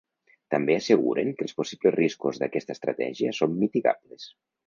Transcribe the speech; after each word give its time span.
També 0.53 0.75
asseguren 0.77 1.29
que 1.41 1.45
els 1.47 1.53
possibles 1.59 1.93
riscos 1.97 2.41
d’aquesta 2.43 2.75
estratègia 2.77 3.37
són 3.41 3.57
mitigables. 3.61 4.27